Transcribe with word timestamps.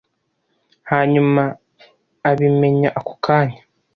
hanyuma 0.91 1.43
abimenya 2.29 2.89
ako 2.99 3.13
kanya 3.25 3.61